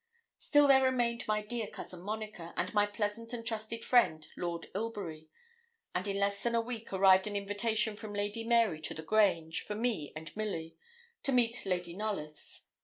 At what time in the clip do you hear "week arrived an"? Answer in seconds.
6.59-7.35